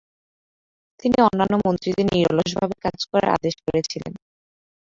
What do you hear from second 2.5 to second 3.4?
ভাবে কাজ করার